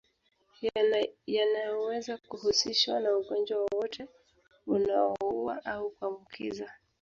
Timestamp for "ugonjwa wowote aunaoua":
3.17-5.65